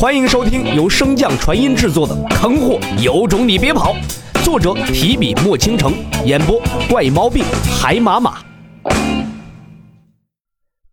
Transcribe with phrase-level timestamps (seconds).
[0.00, 3.94] 欢迎收听由升降传音制作的《坑货有种你别跑》，
[4.42, 5.92] 作者提笔墨倾城，
[6.24, 6.58] 演播
[6.88, 7.44] 怪毛病
[7.78, 8.42] 海马马。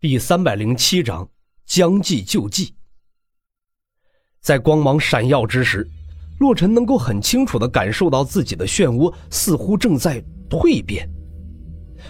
[0.01, 1.25] 第三百零七章：
[1.65, 2.73] 将计就计。
[4.41, 5.89] 在光芒闪耀之时，
[6.39, 11.09] 洛尘能够很清楚的感受到自己的漩涡似乎正在蜕变。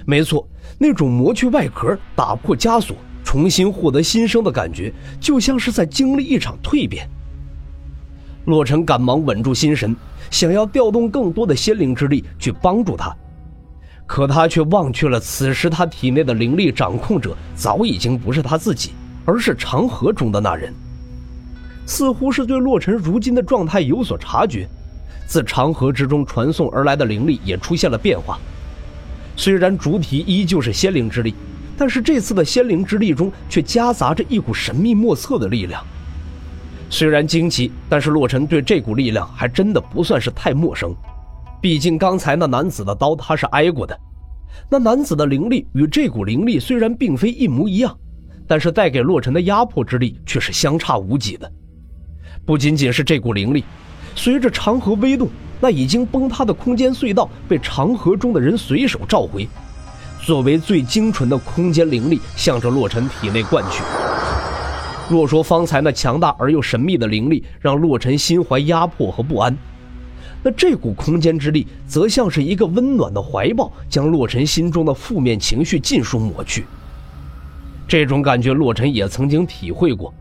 [0.03, 2.97] 没错，那种磨去外壳、打破枷锁。
[3.27, 7.05] 重新获得新生的感觉，就像是在经历一场蜕变。
[8.45, 9.93] 洛尘赶忙稳住心神，
[10.31, 13.13] 想要调动更多的仙灵之力去帮助他，
[14.05, 18.91] 可他却忘却了，此时他体内的灵力掌控者早已经不是他自己，
[19.25, 20.73] 而是长河中的那人。
[21.85, 24.65] 似乎是对洛尘如今的状态有所察觉，
[25.25, 28.39] 自长河之中传送而来的灵力也出现了变化。
[29.35, 31.35] 虽然主体依旧是仙灵之力。
[31.77, 35.85] 但是这次的仙灵之力中却夹杂着一股神秘莫测的力量。
[36.89, 40.95] 虽然惊奇，但是洛尘对这股力量还真的不算是太陌生。
[41.61, 43.97] 毕竟刚才那男子的刀他是挨过的。
[44.69, 47.95] 那男子的灵力与这股灵力虽然并非一模一样，
[48.47, 51.51] 但是带给洛尘的压迫之力却是相差无几的。
[52.45, 53.63] 不仅仅是这股灵力，
[54.15, 59.47] 随着长河微动，那已经崩塌的空间隧道被长河中的人随手召回。
[60.27, 63.81] 作为最精纯的空间灵力，向着洛尘体内灌去。
[65.09, 69.57] 若说方才那强大而又神秘的灵力让洛尘心怀压迫和不安，
[70.43, 76.65] 那这股空间之力则像是一个温暖的怀抱，将洛尘心中的负面情绪尽数抹去。
[77.87, 80.13] 这种感觉，洛尘也曾经体会过。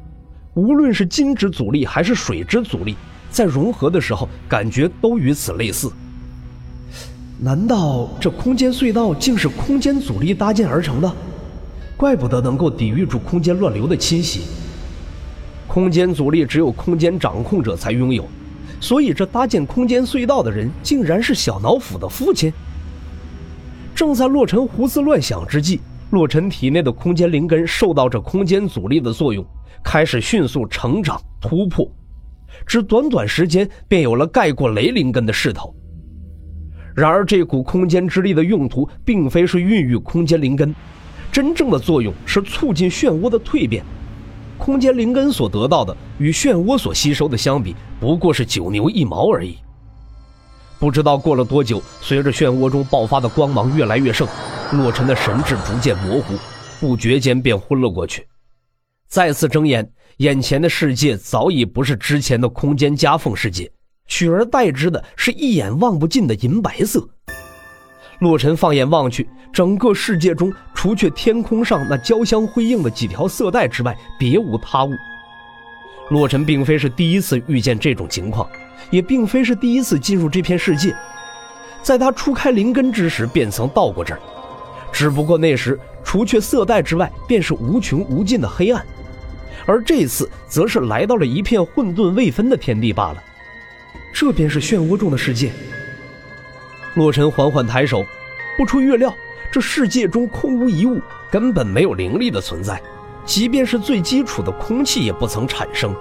[0.54, 2.94] 无论是金之阻力还是水之阻力，
[3.28, 5.90] 在融合的时候，感觉都与此类似。
[7.38, 11.12] 难道这空间隧道竟是空间阻力搭建而成的？
[11.96, 14.42] 怪不得能够抵御住空间乱流的侵袭。
[15.66, 18.26] 空间阻力只有空间掌控者才拥有，
[18.80, 22.50] 所以这搭建空间隧道的人竟然是小脑斧的父亲。
[23.94, 25.80] 正在洛尘胡思乱想之际，
[26.10, 29.44] 洛尘体内的空间灵根受到这空间阻力的作用，
[29.84, 31.86] 开始迅速成长突破，
[32.66, 35.74] 只短短时间便有了盖过雷灵根的势头。
[36.96, 40.74] 然而，这股空间之力的用途并非是孕育空间灵根，
[41.30, 43.84] 真正的作用是促进漩涡的蜕变。
[44.56, 49.58] 空间灵根所得到的，与漩涡所吸收的相比，不过是九牛一毛而已。
[50.78, 54.26] 不知道过了多久，随着漩涡中爆发的光芒越来越盛，
[54.72, 56.34] 洛尘的神智逐渐模糊，
[56.80, 58.26] 不觉间便昏了过去。
[59.06, 59.86] 再次睁眼，
[60.16, 63.70] 眼前的世界早已不是之前的空间夹缝世界。
[64.06, 67.08] 取而代之的是一眼望不尽的银白色。
[68.20, 74.90] 洛尘放眼望去，整个世界中除却天空上那交相辉映的几条色带之外，别无他物。
[76.08, 78.48] 洛尘并非是第一次遇见这种情况，
[78.90, 80.96] 也并非是第一次进入这片世界。
[81.82, 84.20] 在他初开灵根之时，便曾到过这儿，
[84.90, 88.82] 只不过那时除却色带之外，便是无穷无尽的黑暗，
[89.66, 93.22] 而这次则是来到了一片混沌未分的天地罢了。
[94.18, 95.52] 这便是漩涡中的世界。
[96.94, 98.02] 洛尘缓缓抬手，
[98.56, 99.14] 不出预料，
[99.52, 100.98] 这世界中空无一物，
[101.30, 102.80] 根本没有灵力的存在，
[103.26, 105.94] 即便是最基础的空气也不曾产生。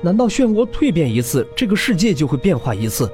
[0.00, 3.08] 难道漩涡蜕变一次，这个世界就会变化一次？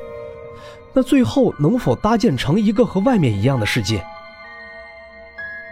[0.95, 4.03] 那最后能否搭建成一个和外面一样的世界？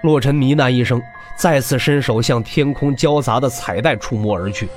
[0.03, 1.01] 洛尘呢喃一声，
[1.39, 4.69] 再次伸手向天空交杂的彩带触摸而去。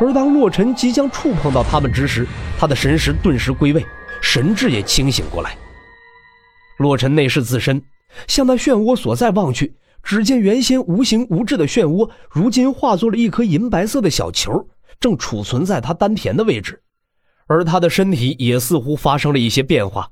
[0.00, 2.26] 而当洛尘即将触碰到他们之时，
[2.58, 3.84] 他的神识顿时归位，
[4.22, 5.54] 神智也清醒过来。
[6.78, 7.82] 洛尘内视自身，
[8.26, 14.66] 向那漩涡所在望去，只见原先无形无质的漩涡，如今化作了一颗银白色的小球，
[14.98, 16.82] 正储存在他丹田的位置。
[17.46, 20.10] 而他的身体也似乎发生了一些变化。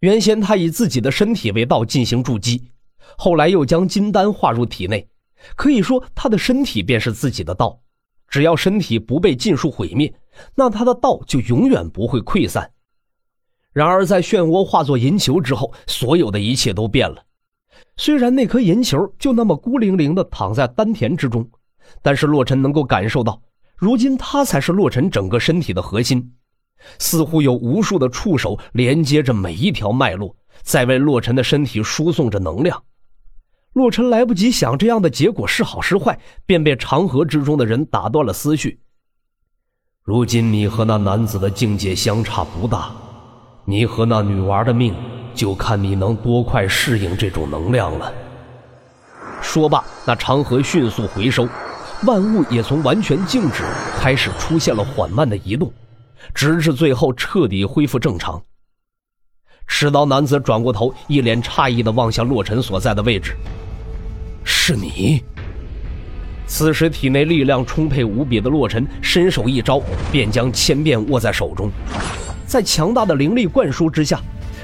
[0.00, 2.70] 原先他以自己的身体为道进行筑基，
[3.16, 5.08] 后来又将金丹化入体内，
[5.56, 7.80] 可以说他的身体便是自己的道。
[8.28, 10.12] 只要身体不被尽数毁灭，
[10.54, 12.70] 那他的道就永远不会溃散。
[13.72, 17.22] 然而，在漩涡化作银球之后，所有的一切都变了。
[17.98, 21.46] 虽然那颗银球就那么孤零零地躺在丹田之中，
[22.02, 23.40] 但是洛尘能够感受到，
[23.76, 26.32] 如今他才是洛尘整个身体的核心，
[26.98, 32.82] 似乎有无数的触手连接着每一条脉络，在为洛尘的身体输送着能量。
[33.76, 38.80] 洛尘来不及想这样的结果是好是坏，便被长河之中的人打断了思绪。
[40.02, 42.90] 如今你和那男子的境界相差不大，
[43.66, 44.94] 你和那女娃的命
[45.34, 48.10] 就看你能多快适应这种能量了。
[49.42, 51.46] 说罢，那长河迅速回收，
[52.04, 53.62] 万物也从完全静止
[54.00, 55.70] 开始出现了缓慢的移动，
[56.32, 58.42] 直至最后彻底恢复正常。
[59.66, 63.36] 持刀男子转过头，一脸诧异地望向洛尘所在的位置。
[64.46, 65.22] 是你。
[66.46, 69.82] 此时体内力量充沛无比的洛尘伸手一招，
[70.12, 71.68] 便将千变握在手中。
[72.46, 74.20] 在强大的灵力灌输之下，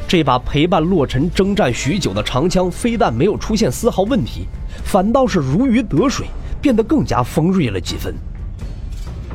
[0.07, 4.47] 这把陪伴洛尘征战许久的长枪，非但没有出现丝毫问题，
[4.85, 6.29] 反倒是如鱼得水，
[6.61, 8.15] 变得更加锋锐了几分。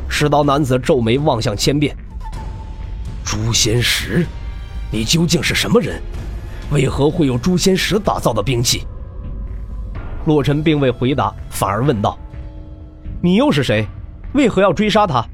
[0.10, 1.96] 持刀男子皱眉望向千变，
[3.26, 4.26] 诛仙石。
[4.90, 6.02] 你究竟是什么人？
[6.72, 8.88] 为何会有诛仙石打造的兵器？
[10.28, 12.18] 洛尘并未回答，反而问道
[13.24, 13.88] ：“你又是谁？
[14.34, 15.26] 为何要追杀他？”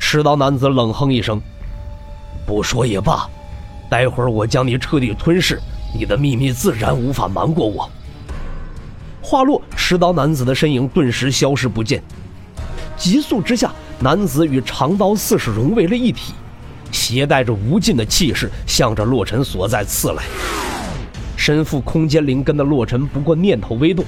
[0.00, 1.38] 持刀男子冷哼一声
[2.46, 3.28] ：“不说也罢，
[3.90, 5.60] 待会儿我将你彻底吞噬，
[5.94, 7.86] 你的秘密自然无法瞒过我。”
[9.20, 12.02] 话落，持刀男子的身影顿时消失不见。
[12.96, 13.70] 急速之下，
[14.00, 16.32] 男子与长刀似是融为了一体。
[16.90, 20.22] 携带着无尽的气势，向着洛尘所在刺来。
[21.46, 24.02] 身负空间灵根的洛尘，不过念头微动，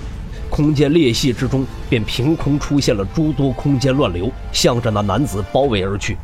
[0.49, 6.17] 空间裂隙之中便凭空出现了诸多空间乱流，向着那男子包围而去。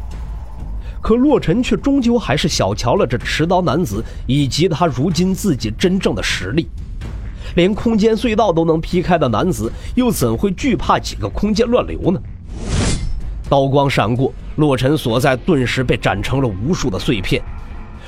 [1.03, 6.67] 可洛尘却终究还是小瞧了这持刀男子以及他如今自己真正的实力。
[7.57, 12.19] 连空间隧道都能劈开的男子，又怎会惧怕几个空间乱流呢？
[13.51, 17.43] 刀光闪过，洛尘所在顿时被斩成了无数的碎片，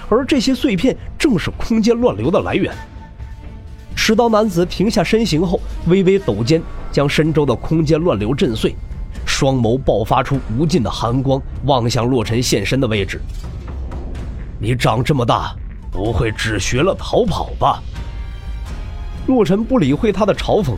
[0.08, 2.74] 而这些碎片正是空间乱流的来源。
[4.06, 6.62] 持刀男子停下身形后，微微抖肩，
[6.92, 8.76] 将身周的空间乱流震碎，
[9.24, 13.18] 双眸爆发出无尽的寒光，望向洛尘现身的位置。
[14.60, 15.56] 你长这么大，
[15.90, 17.82] 不会只学了逃跑吧？
[19.26, 20.74] 洛尘不理会他的嘲讽。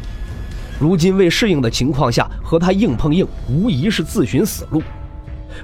[0.78, 4.80] 如今未适应的情况下和他硬碰硬，无疑是自寻死路。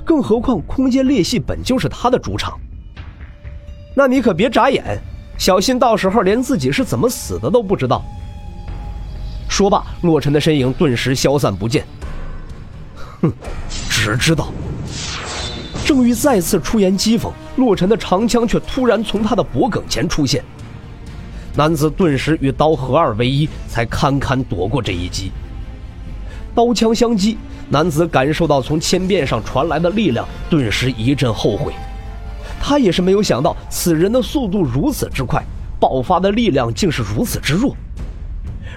[0.05, 2.59] 更何况空间裂隙本就是他的主场。
[3.95, 5.01] 那你可别眨眼，
[5.39, 8.05] 小心到时候连自己是怎么死的都不知道。
[9.49, 11.85] 说罢，洛尘的身影顿时消散不见。
[13.21, 13.33] 哼，
[13.91, 14.49] 只知道。
[15.85, 20.43] 正欲再次出言讥讽，洛尘的长枪却突然从他的脖颈前出现。
[21.55, 25.31] 男子顿时与刀合二为一，才堪堪躲过这一击。
[26.55, 27.37] 刀枪相击，
[27.69, 31.73] 男子感受到从千变上传来的力量，顿时一阵后悔。
[32.65, 35.43] 他也是没有想到，此人的速度如此之快，
[35.81, 37.77] 爆发的力量竟是如此之弱。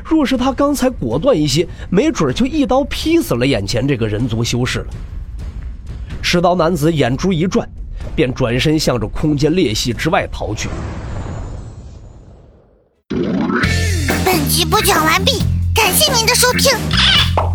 [0.04, 4.88] 若是他刚才果断一些，没准就一刀劈死了眼前这个人族修士了。
[6.22, 7.70] 持刀男子眼珠一转，
[8.16, 10.68] 便转身向着空间裂隙之外逃去。
[14.26, 15.44] 本集播讲完毕，
[15.76, 16.76] 感谢您的收听。